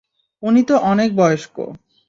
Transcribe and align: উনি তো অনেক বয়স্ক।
উনি 0.43 0.61
তো 0.63 0.75
অনেক 0.91 1.09
বয়স্ক। 1.15 1.55